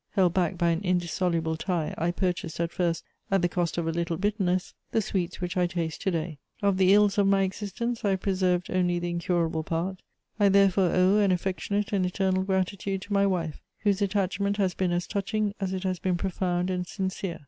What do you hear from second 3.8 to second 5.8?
a little bitterness, the sweets which I